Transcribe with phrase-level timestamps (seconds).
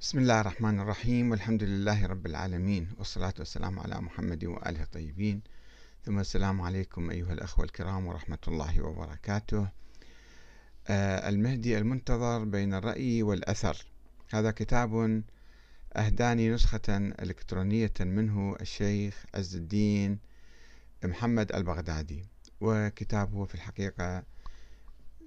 [0.00, 5.42] بسم الله الرحمن الرحيم والحمد لله رب العالمين والصلاة والسلام على محمد وآله الطيبين.
[6.04, 9.68] ثم السلام عليكم أيها الأخوة الكرام ورحمة الله وبركاته.
[10.88, 13.86] آه المهدي المنتظر بين الرأي والأثر.
[14.30, 15.22] هذا كتاب
[15.96, 20.18] أهداني نسخة إلكترونية منه الشيخ عز الدين
[21.04, 22.24] محمد البغدادي
[22.60, 24.22] وكتاب هو في الحقيقة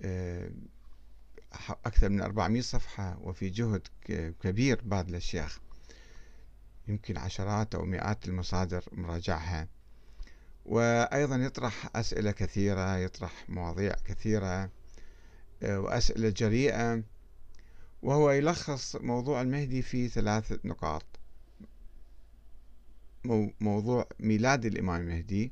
[0.03, 0.51] آه
[1.85, 3.87] أكثر من 400 صفحة وفي جهد
[4.41, 5.59] كبير باذل الشيخ
[6.87, 9.67] يمكن عشرات أو مئات المصادر مراجعها.
[10.65, 14.69] وأيضا يطرح أسئلة كثيرة يطرح مواضيع كثيرة
[15.63, 17.03] آه، وأسئلة جريئة.
[18.01, 21.05] وهو يلخص موضوع المهدي في ثلاث نقاط.
[23.61, 25.51] موضوع ميلاد الإمام المهدي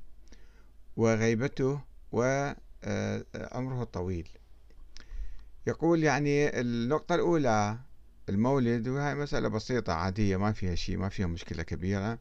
[0.98, 4.30] وغيبته وعمره الطويل.
[5.68, 7.80] يقول يعني النقطة الأولى
[8.30, 12.20] المولد وهي مسألة بسيطة عادية ما فيها شيء ما فيها مشكلة كبيرة.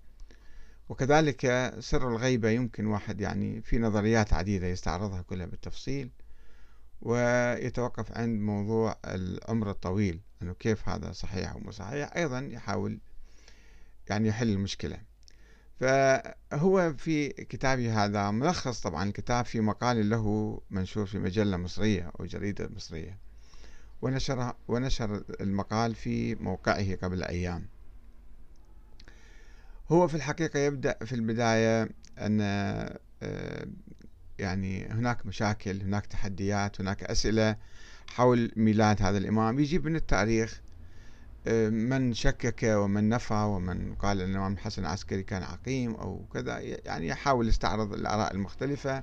[0.89, 6.11] وكذلك سر الغيبة يمكن واحد يعني في نظريات عديدة يستعرضها كلها بالتفصيل
[7.03, 12.17] ويتوقف عند موضوع العمر الطويل أنه كيف هذا صحيح أو مو صحيح.
[12.17, 12.99] أيضا يحاول
[14.11, 14.99] يعني يحل المشكلة.
[15.81, 22.25] فهو في كتابي هذا ملخص طبعا الكتاب في مقال له منشور في مجلة مصرية أو
[22.25, 23.30] جريدة مصرية.
[24.03, 27.69] ونشر ونشر المقال في موقعه قبل أيام.
[29.89, 32.41] هو في الحقيقة يبدأ في البداية أن
[33.23, 33.67] آه،
[34.39, 37.57] يعني هناك مشاكل هناك تحديات هناك أسئلة
[38.07, 39.59] حول ميلاد هذا الإمام.
[39.59, 40.61] يجيب من التاريخ
[41.47, 46.59] آه، من شكك ومن نفى ومن قال أن الإمام الحسن العسكري كان عقيم أو كذا
[46.61, 49.03] يعني يحاول يستعرض الآراء المختلفة.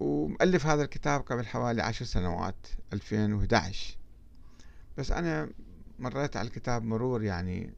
[0.00, 3.96] ومؤلف هذا الكتاب قبل حوالي عشر سنوات 2011
[4.98, 5.50] بس أنا
[5.98, 7.74] مريت على الكتاب مرور يعني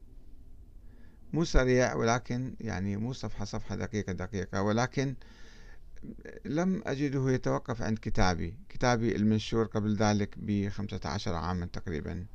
[1.35, 4.63] مو سريع ولكن يعني مو صفحة صفحة دقيقة دقيقة.
[4.63, 5.15] ولكن
[6.45, 8.55] لم أجده يتوقف عند كتابي.
[8.69, 12.27] كتابي المنشور قبل ذلك بخمسة عشر عاما تقريبا.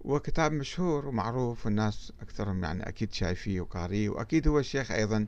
[0.00, 4.08] وكتاب مشهور ومعروف والناس أكثرهم يعني أكيد شايفيه وقاريه.
[4.08, 5.26] وأكيد هو الشيخ أيضا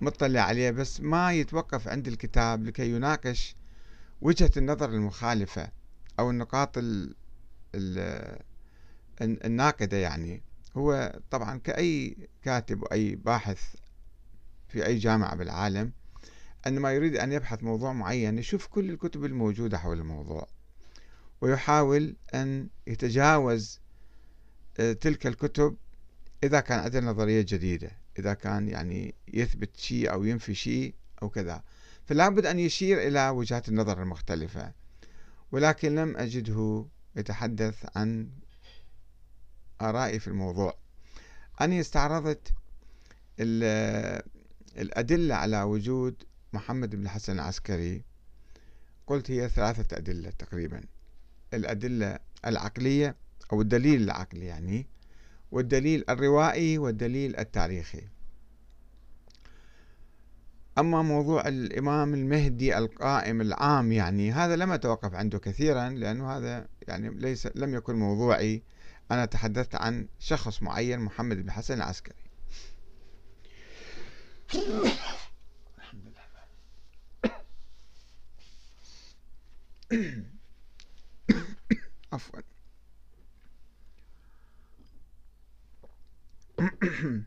[0.00, 3.56] مطلع عليه بس ما يتوقف عند الكتاب لكي يناقش
[4.20, 5.68] وجهة النظر المخالفة
[6.18, 7.14] أو النقاط ال
[7.74, 8.34] ال
[9.20, 10.42] الناقدة يعني.
[10.76, 13.74] هو طبعا كأي كاتب وأي باحث
[14.68, 15.92] في أي جامعة بالعالم
[16.66, 20.46] عندما يريد أن يبحث موضوع معين يشوف كل الكتب الموجودة حول الموضوع
[21.40, 23.80] ويحاول أن يتجاوز
[24.78, 25.76] آه، تلك الكتب
[26.44, 27.90] إذا كان عنده نظرية جديدة.
[28.18, 31.62] إذا كان يعني يثبت شيء أو ينفي شيء أو كذا.
[32.06, 34.72] فلا بد أن يشير إلى وجهات النظر المختلفة.
[35.52, 36.86] ولكن لم أجده
[37.16, 38.30] يتحدث عن
[39.80, 40.78] آرائي في الموضوع.
[41.60, 42.54] أنا استعرضت
[44.76, 48.04] الأدلة على وجود محمد بن الحسن العسكري.
[49.06, 50.84] قلت هي ثلاثة أدلة تقريبا.
[51.54, 53.16] الأدلة العقلية
[53.52, 54.86] أو الدليل العقلي يعني
[55.54, 58.08] والدليل الروائي والدليل التاريخي.
[60.78, 67.10] أما موضوع الإمام المهدي القائم العام يعني هذا لم أتوقف عنده كثيرا لأنه هذا يعني
[67.10, 68.62] ليس لم يكن موضوعي.
[69.10, 72.24] أنا تحدثت عن شخص معين محمد بن حسن العسكري.
[82.12, 82.53] عفوا.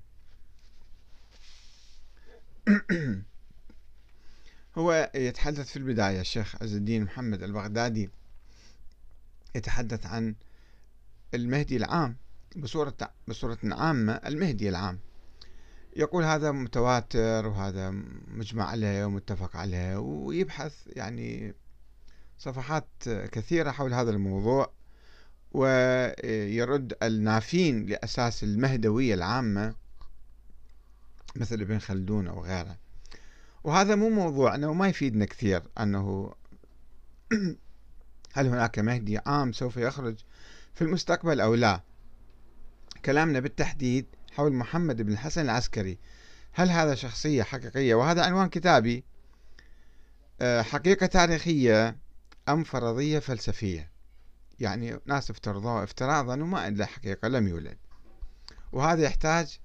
[4.77, 8.09] هو يتحدث في البداية الشيخ عز الدين محمد البغدادي
[9.55, 10.35] يتحدث عن
[11.33, 12.17] المهدي العام
[12.55, 12.95] بصورة
[13.27, 14.99] بصورة عامة المهدي العام.
[15.95, 17.91] يقول هذا متواتر وهذا
[18.27, 21.53] مجمع عليه ومتفق عليه ويبحث يعني
[22.37, 24.76] صفحات كثيرة حول هذا الموضوع.
[25.51, 29.75] ويرد النافين لأساس المهدوية العامة
[31.35, 32.77] مثل ابن خلدون أو غيره.
[33.63, 36.33] وهذا مو موضوع أنه ما يفيدنا كثير أنه
[38.33, 40.15] هل هناك مهدي عام سوف يخرج
[40.73, 41.81] في المستقبل أو لا؟
[43.05, 45.97] كلامنا بالتحديد حول محمد بن الحسن العسكري.
[46.53, 49.03] هل هذا شخصية حقيقية؟ وهذا عنوان كتابي.
[50.41, 51.97] آه، حقيقة تاريخية
[52.49, 53.96] أم فرضية فلسفية؟
[54.59, 57.77] يعني ناس افترضوه افتراضا وما إلا حقيقة لم يولد.
[58.71, 59.59] وهذا يحتاج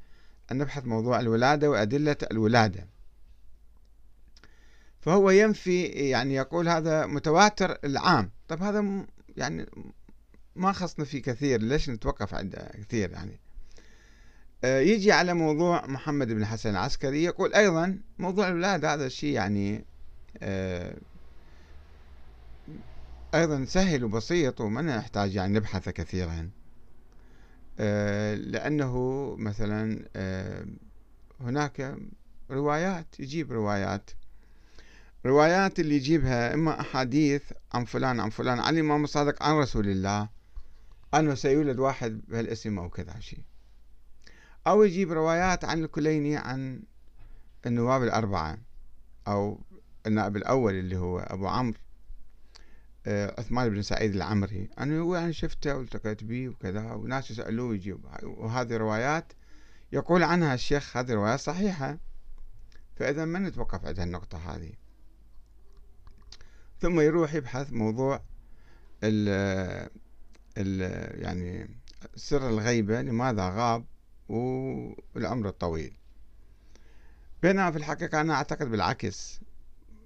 [0.52, 2.86] أن نبحث موضوع الولادة وأدلة الولادة.
[5.00, 8.30] فهو ينفي يعني يقول هذا متواتر العام.
[8.48, 9.06] طب هذا
[9.36, 9.66] يعني
[10.56, 13.40] ما خصنا فيه كثير ليش نتوقف عنده كثير يعني؟
[14.64, 19.84] آه، يجي على موضوع محمد بن حسن العسكري يقول أيضا موضوع الولادة هذا الشيء يعني
[20.38, 20.96] آه،
[23.34, 26.50] أيضا سهل وبسيط وما نحتاج يعني نبحث كثيرا.
[27.78, 28.96] آه، لأنه
[29.38, 30.08] مثلا
[31.40, 31.96] هناك
[32.50, 34.10] روايات يجيب روايات.
[35.26, 37.42] روايات اللي يجيبها إما أحاديث
[37.74, 40.28] عن فلان عن فلان عن الإمام الصادق عن رسول الله
[41.14, 43.42] أنه سيولد واحد بهالاسم أو كذا شيء.
[44.66, 46.82] أو يجيب روايات عن الكليني عن
[47.66, 48.58] النواب الأربعة
[49.28, 49.60] أو
[50.06, 51.78] النائب الأول اللي هو أبو عمرو.
[51.78, 51.91] آه،
[53.06, 54.70] عثمان بن سعيد العمري.
[54.78, 59.32] أنا أنا شفته والتقيت به وكذا وناس يسألوه يجيب وهذه روايات
[59.92, 61.98] يقول عنها الشيخ هذه روايات صحيحة.
[62.96, 64.72] فإذا ما نتوقف عند النقطة هذه؟
[66.80, 68.22] ثم يروح يبحث موضوع
[69.04, 69.28] ال
[70.58, 70.80] ال
[71.22, 71.68] يعني
[72.16, 73.84] سر الغيبة لماذا غاب
[74.28, 75.96] والعمر الطويل.
[77.42, 79.40] بينما في الحقيقة أنا أعتقد بالعكس.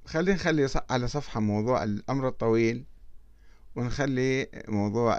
[0.06, 2.84] خلي نخلي على صفحة موضوع الأمر الطويل
[3.76, 5.18] ونخلي موضوع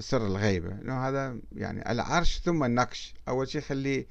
[0.00, 3.14] سر الغيبة لأنه هذا يعني العرش ثم النقش.
[3.28, 4.06] أول شيء خلي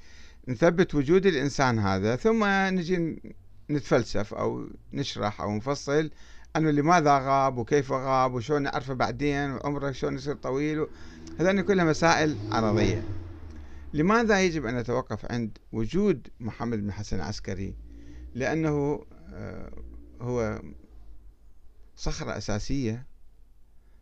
[0.48, 3.22] نثبت وجود الإنسان هذا ثم نجي
[3.70, 6.12] نتفلسف أو نشرح أو نفصل
[6.56, 10.88] أنه لماذا غاب وكيف غاب وشون نعرفه بعدين وعمره شلون يصير طويل
[11.40, 13.04] هذين كلها مسائل عرضية.
[13.94, 17.76] لماذا يجب أن نتوقف عند وجود محمد بن حسن العسكري؟
[18.36, 19.72] لأنه آه،
[20.22, 20.62] هو
[21.96, 23.06] صخرة أساسية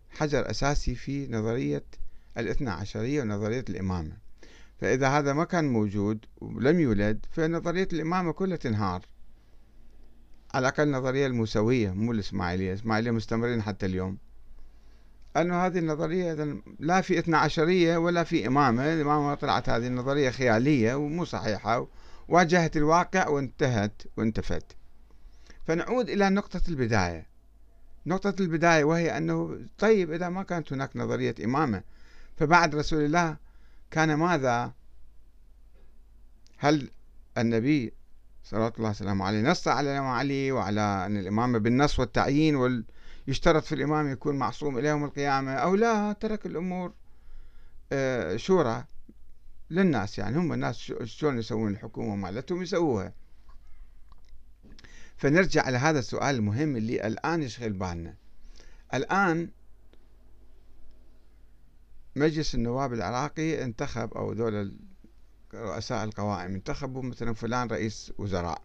[0.10, 1.84] حجر أساسي في نظرية
[2.38, 4.18] الاثنى عشرية ونظرية الإمامة.
[4.78, 9.06] فإذا هذا ما كان موجود ولم يولد فنظرية الإمامة كلها تنهار.
[10.54, 12.74] على الأقل النظرية الموسوية مو الإسماعيلية.
[12.74, 14.18] الإسماعيلية مستمرين حتى اليوم.
[15.38, 18.94] أنه هذه النظرية لا في اثنا عشرية ولا في إمامة.
[18.94, 21.88] الإمامة طلعت هذه النظرية خيالية ومو صحيحة.
[22.28, 24.76] واجهت الواقع وانتهت وانتفت.
[25.68, 27.28] فنعود إلى نقطة البداية.
[28.06, 31.84] نقطة البداية وهي أنه طيب إذا ما كانت هناك نظرية إمامة
[32.38, 33.38] فبعد رسول الله
[33.92, 34.74] كان ماذا؟
[36.58, 36.92] هل
[37.38, 37.94] النبي
[38.44, 42.86] صلى الله وسلم عليه نص على الإمام علي وعلى أن الإمامة بالنص والتعيين وال
[43.28, 46.94] يشترط في الإمام يكون معصوم إلى يوم القيامة أو لا ترك الأمور
[47.92, 48.86] آه، شورى
[49.70, 53.14] للناس يعني هم الناس شلون يسوون الحكومة مالتهم يسووها.
[55.18, 58.16] فنرجع على هذا السؤال المهم اللي الآن يشغل بالنا.
[58.94, 59.50] الآن
[62.16, 64.80] مجلس النواب العراقي انتخب أو دول
[65.54, 68.62] رؤساء القوائم انتخبوا مثلا فلان رئيس وزراء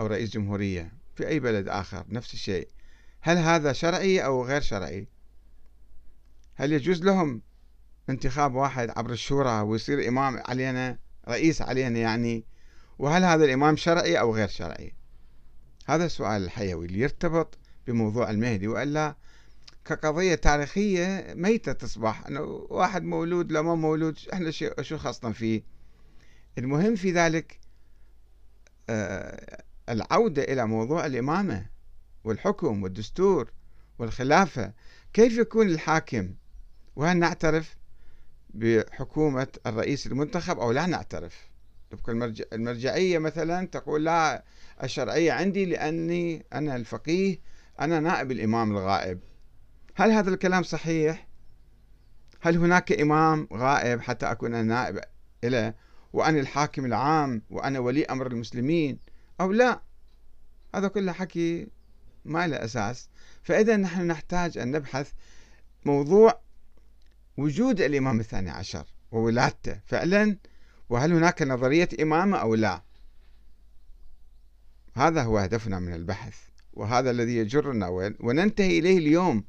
[0.00, 2.68] أو رئيس جمهورية في أي بلد آخر نفس الشيء.
[3.20, 5.08] هل هذا شرعي أو غير شرعي؟
[6.54, 7.42] هل يجوز لهم
[8.10, 10.98] انتخاب واحد عبر الشورى ويصير إمام علينا
[11.28, 12.44] رئيس علينا يعني؟
[12.98, 14.95] وهل هذا الإمام شرعي أو غير شرعي؟
[15.86, 19.16] هذا السؤال الحيوي اللي يرتبط بموضوع المهدي وإلا
[19.84, 22.26] كقضية تاريخية ميتة تصبح.
[22.26, 22.40] أنه
[22.70, 24.50] واحد مولود لو ما مولود إحنا
[24.82, 25.62] شو خاصنا فيه؟
[26.58, 27.60] المهم في ذلك
[28.90, 31.66] آه، العودة إلى موضوع الإمامة
[32.24, 33.52] والحكم والدستور
[33.98, 34.72] والخلافة.
[35.12, 36.34] كيف يكون الحاكم؟
[36.96, 37.76] وهل نعترف
[38.50, 41.48] بحكومة الرئيس المنتخب أو لا نعترف؟
[41.90, 44.44] تبقى المرجعية مثلا تقول لا
[44.82, 47.38] الشرعية عندي لأني أنا الفقيه
[47.80, 49.20] أنا نائب الإمام الغائب.
[49.94, 51.28] هل هذا الكلام صحيح؟
[52.40, 55.00] هل هناك إمام غائب حتى أكون أنا نائب
[55.44, 55.74] له
[56.12, 58.98] وأنا الحاكم العام وأنا ولي أمر المسلمين
[59.40, 59.82] أو لا؟
[60.74, 61.68] هذا كله حكي
[62.24, 63.08] ما له أساس.
[63.42, 65.12] فإذا نحن نحتاج أن نبحث
[65.84, 66.40] موضوع
[67.36, 70.36] وجود الإمام الثاني عشر وولادته فعلا
[70.88, 72.82] وهل هناك نظرية إمامة أو لا؟
[74.94, 76.34] هذا هو هدفنا من البحث
[76.72, 77.88] وهذا الذي يجرنا
[78.20, 79.44] وننتهي إليه اليوم.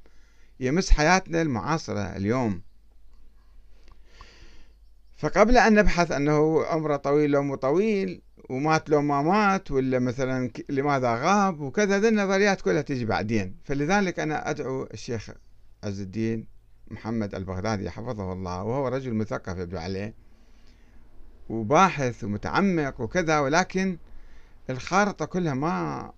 [0.59, 2.61] يمس حياتنا المعاصرة اليوم.
[5.17, 10.51] فقبل أن نبحث أنه عمره طويل أو مو طويل ومات لو ما مات ولا مثلا
[10.69, 13.57] لماذا غاب وكذا هذه النظريات كلها تجي بعدين.
[13.63, 15.29] فلذلك أنا أدعو الشيخ
[15.83, 16.47] عز الدين
[16.87, 20.26] محمد البغدادي حفظه الله وهو رجل مثقف يبدو عليه.
[21.49, 23.97] وباحث ومتعمق وكذا ولكن
[24.69, 26.11] الخارطة كلها ما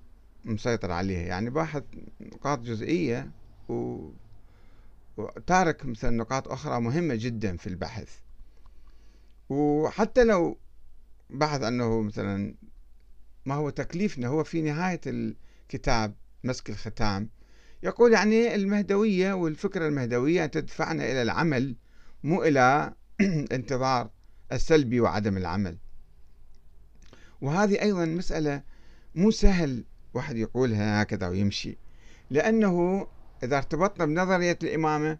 [0.46, 1.22] مسيطر عليها.
[1.22, 1.84] يعني باحث
[2.22, 3.32] نقاط جزئية
[3.70, 4.10] و...
[5.18, 8.20] وتارك مثلا نقاط أخرى مهمة جدا في البحث.
[9.50, 10.58] وحتى لو
[11.30, 12.56] بحث أنه مثلا
[13.46, 17.30] ما هو تكليفنا هو في نهاية الكتاب مسك الختام
[17.84, 21.76] يقول يعني المهدوية والفكرة المهدوية تدفعنا إلى العمل
[22.24, 22.94] مو إلى
[23.52, 24.10] انتظار
[24.52, 25.78] السلبي وعدم العمل.
[27.42, 28.64] وهذه أيضا مسألة
[29.16, 31.78] مو سهل واحد يقولها هكذا ويمشي.
[32.30, 33.08] لأنه
[33.44, 35.18] إذا ارتبطنا بنظرية الإمامة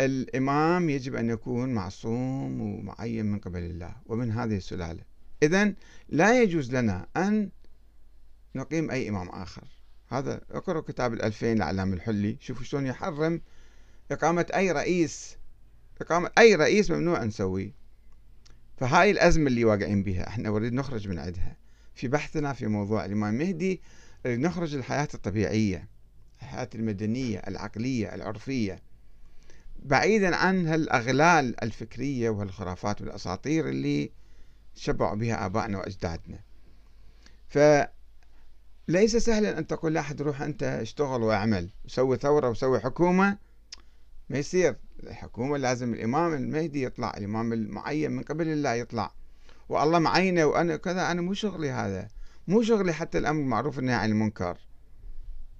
[0.00, 5.02] الإمام يجب أن يكون معصوم ومعين من قبل الله ومن هذه السلالة.
[5.42, 5.74] إذا
[6.08, 7.50] لا يجوز لنا أن
[8.54, 9.64] نقيم أي إمام آخر.
[10.08, 12.36] هذا اقرأوا كتاب الألفين لعلام الحلي.
[12.40, 13.40] شوفوا شلون يحرم
[14.10, 15.36] إقامة أي رئيس
[16.00, 17.72] إقامة أي رئيس ممنوع نسويه.
[18.76, 21.56] فهاي الأزمة اللي واقعين بها إحنا نريد نخرج من عندها
[21.94, 23.80] في بحثنا في موضوع الإمام نريد
[24.26, 25.88] نخرج للحياة الطبيعية
[26.42, 28.82] الحياة المدنية العقلية العرفية.
[29.76, 34.10] بعيدا عن هالأغلال الفكرية والخرافات والأساطير اللي
[34.74, 36.38] شبعوا بها آبائنا وأجدادنا.
[37.48, 43.38] فليس سهلا أن تقول لأحد روح أنت اشتغل وأعمل وسوي ثورة وسوي حكومة
[44.28, 44.76] ما يصير.
[45.08, 49.14] الحكومة لازم الإمام المهدي يطلع الإمام المعين من قبل الله يطلع.
[49.68, 52.08] والله معينة وأنا كذا أنا مو شغلي هذا.
[52.48, 54.58] مو شغلي حتى الأمر معروف النهي عن المنكر.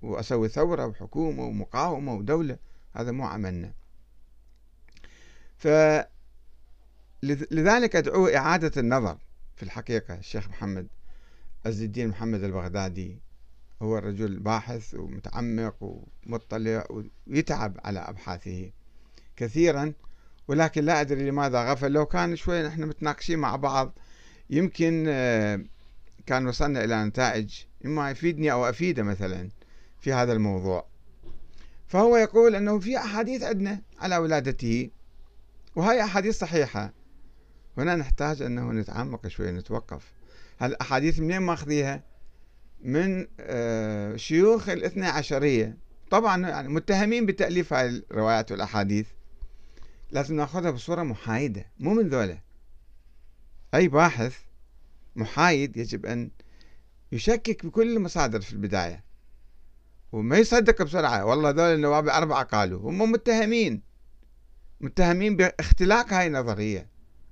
[0.03, 2.59] وأسوي ثورة وحكومة ومقاومة ودولة
[2.93, 3.73] هذا مو عملنا.
[5.57, 6.07] فلذلك
[7.97, 9.19] أدعو إعادة النظر
[9.57, 10.15] في الحقيقة.
[10.15, 10.89] الشيخ محمد
[11.67, 13.21] عز الدين محمد البغدادي
[13.83, 15.77] هو رجل باحث ومتعمق
[16.27, 16.87] ومطلع
[17.27, 18.73] ويتعب على أبحاثه.
[19.37, 19.93] كثيرا
[20.49, 21.93] ولكن لا أدري لماذا غفل.
[21.93, 23.99] لو كان شوي نحن متناقشين مع بعض
[24.50, 25.61] يمكن آه،
[26.26, 29.49] كان وصلنا إلى نتائج إما يفيدني أو أفيده مثلا
[30.00, 30.87] في هذا الموضوع.
[31.87, 34.91] فهو يقول أنه في أحاديث عندنا على ولادته
[35.76, 36.93] وهي أحاديث صحيحة.
[37.79, 40.12] هنا نحتاج أنه نتعمق شوي نتوقف.
[40.61, 42.03] هالأحاديث منين ماخذيها؟
[42.83, 45.76] من آه، شيوخ الاثنى عشرية.
[46.11, 49.07] طبعا يعني متهمين بتأليف هاي الروايات والأحاديث.
[50.14, 52.38] لازم ناخذها بصورة محايدة مو من ذولا.
[53.75, 54.37] أي باحث
[55.16, 56.30] محايد يجب أن
[57.12, 59.04] يشكك بكل المصادر في البداية.
[60.12, 61.25] وما يصدق بسرعة.
[61.25, 63.83] والله ذول النواب الأربعة قالوا هم متهمين.
[64.80, 66.88] متهمين باختلاق هاي النظرية.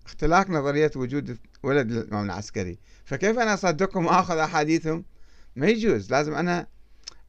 [0.07, 2.79] اختلاق نظرية وجود ولد الإمام العسكري.
[3.05, 5.05] فكيف أنا أصدقهم وأخذ أحاديثهم؟
[5.57, 6.11] ما يجوز.
[6.11, 6.67] لازم أنا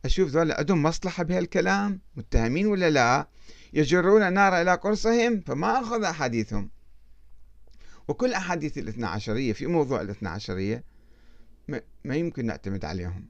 [0.06, 3.28] أشوف ذول عندهم مصلحة بهالكلام؟ متهمين ولا لا؟
[3.74, 6.70] يجرون النار إلى قرصهم فما أخذ أحاديثهم.
[8.08, 10.84] وكل أحاديث الاثنى عشرية في موضوع الاثنى عشرية
[12.04, 13.28] ما يمكن نعتمد عليهم.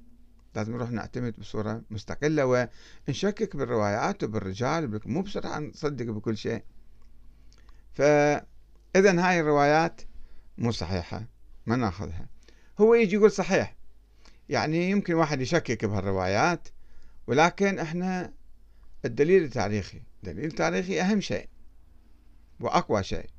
[0.55, 2.69] لازم نروح نعتمد بصورة مستقلة
[3.07, 6.63] ونشكك بالروايات وبالرجال مو بسرعة نصدق بكل شيء.
[7.93, 8.43] فإذا
[8.95, 10.01] هاي الروايات
[10.57, 11.25] مو صحيحة
[11.65, 12.27] ما ناخذها.
[12.81, 13.75] هو يجي يقول صحيح
[14.49, 16.67] يعني يمكن واحد يشكك بهالروايات
[17.27, 18.33] ولكن إحنا
[19.05, 20.01] الدليل التاريخي.
[20.27, 21.49] الدليل التاريخي أهم شيء
[22.59, 23.29] وأقوى شيء.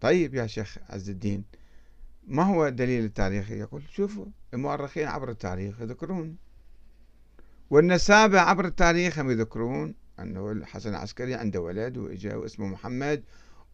[0.00, 1.44] طيب يا شيخ عز الدين
[2.26, 6.36] ما هو الدليل التاريخي؟ يقول شوفوا المؤرخين عبر التاريخ يذكرون.
[7.70, 13.24] والنسابة عبر التاريخ هم يذكرون أنه الحسن العسكري عنده ولد وإجا واسمه محمد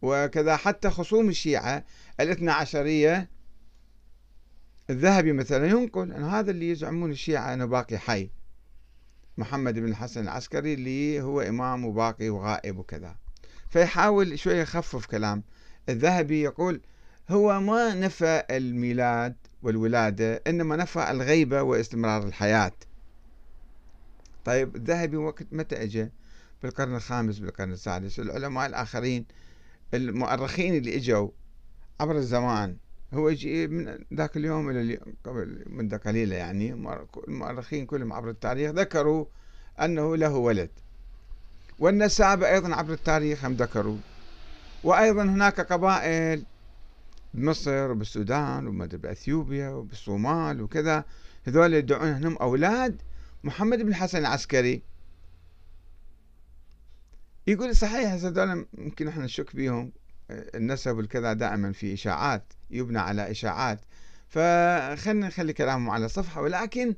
[0.01, 1.85] وكذا حتى خصوم الشيعة
[2.19, 3.29] الاثنى عشرية
[4.89, 8.29] الذهبي مثلا ينقل أن هذا اللي يزعمون الشيعة أنه باقي حي.
[9.39, 13.15] محمد بن الحسن العسكري اللي هو إمام وباقي وغائب وكذا.
[13.69, 15.43] فيحاول شوية يخفف كلام.
[15.89, 16.81] الذهبي يقول
[17.29, 22.71] هو ما نفى الميلاد والولادة إنما نفى الغيبة واستمرار الحياة.
[24.45, 26.09] طيب الذهبي وقت متى اجى
[26.63, 28.19] بالقرن الخامس بالقرن السادس.
[28.19, 29.25] العلماء الآخرين
[29.93, 31.29] المؤرخين اللي إجوا
[31.99, 32.77] عبر الزمان.
[33.13, 36.73] هو يجي من ذاك اليوم إلى قبل مدة قليلة يعني
[37.27, 39.25] المؤرخين كلهم عبر التاريخ ذكروا
[39.81, 40.69] أنه له ولد.
[41.79, 43.97] والنسابة أيضا عبر التاريخ هم ذكروا.
[44.83, 46.45] وأيضا هناك قبائل
[47.33, 51.05] بمصر وبالسودان وباثيوبيا وبالصومال وكذا
[51.43, 53.01] هذول يدعون إنهم أولاد
[53.43, 54.81] محمد بن الحسن العسكري.
[57.47, 59.91] يقول صحيح هذول ممكن إحنا نشك بيهم
[60.31, 63.79] النسب والكذا دائما في إشاعات يبنى على إشاعات.
[64.27, 66.95] فخلنا نخلي كلامهم على صفحة ولكن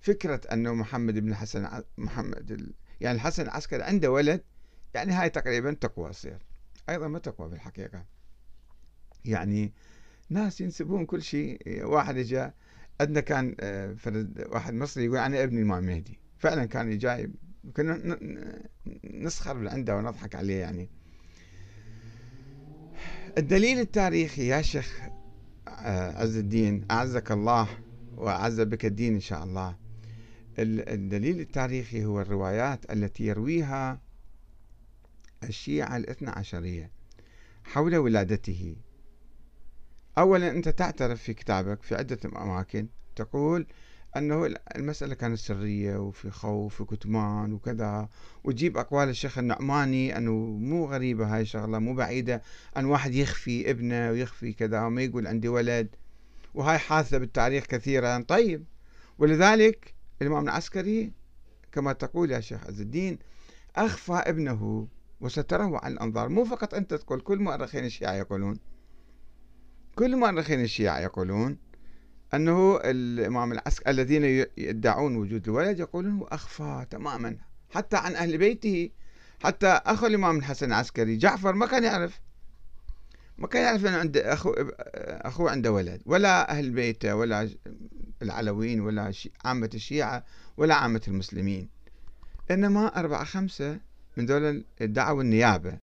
[0.00, 4.42] فكرة أنه محمد بن الحسن محمد يعني الحسن العسكري عنده ولد
[4.94, 6.38] يعني هاي تقريبا تقوى تصير
[6.88, 8.04] أيضا ما تقوى في الحقيقة.
[9.24, 9.72] يعني
[10.28, 11.84] ناس ينسبون كل شيء.
[11.84, 12.54] واحد جاء
[13.00, 16.18] عندنا كان آه، فرد واحد مصري يقول أنا ابني الامام مهدي.
[16.38, 17.30] فعلا كان جاي
[17.76, 18.18] كنا
[19.04, 20.90] نسخر من عنده ونضحك عليه يعني.
[23.38, 25.00] الدليل التاريخي يا شيخ
[25.68, 27.68] آه، عز الدين أعزك الله
[28.16, 29.76] وأعز بك الدين إن شاء الله.
[30.58, 34.00] الدليل التاريخي هو الروايات التي يرويها
[35.44, 36.90] الشيعة الاثنى عشرية
[37.64, 38.76] حول ولادته.
[40.18, 42.86] أولا أنت تعترف في كتابك في عدة أماكن
[43.16, 43.66] تقول
[44.16, 48.08] أنه المسألة كانت سرية وفي خوف وكتمان وكذا.
[48.44, 52.42] وتجيب أقوال الشيخ النعماني أنه مو غريبة هاي الشغلة مو بعيدة
[52.76, 55.88] أن واحد يخفي ابنه ويخفي كذا وما يقول عندي ولد.
[56.54, 58.64] وهاي حادثة بالتاريخ كثيرا طيب
[59.18, 61.12] ولذلك الإمام العسكري
[61.72, 63.18] كما تقول يا شيخ عز الدين
[63.76, 64.88] أخفى ابنه
[65.20, 66.28] وستره عن الأنظار.
[66.28, 68.58] مو فقط أنت تقول كل مؤرخين الشيعة يقولون.
[69.96, 71.58] كل مؤرخين الشيعة يقولون
[72.34, 77.36] أنه الإمام العسكري الذين يدعون وجود الولد يقولون هو أخفى تماما.
[77.70, 78.90] حتى عن أهل بيته
[79.44, 81.16] حتى أخو الإمام الحسن العسكري.
[81.16, 82.20] جعفر ما كان يعرف.
[83.38, 84.54] ما كان يعرف أن عنده أخو
[85.00, 86.02] أخوه عنده ولد.
[86.06, 87.50] ولا أهل بيته ولا
[88.22, 89.12] العلويين ولا
[89.44, 90.24] عامة الشيعة
[90.56, 91.68] ولا عامة المسلمين.
[92.50, 93.80] إنما أربعة خمسة
[94.16, 95.78] من دول ادعوا النيابة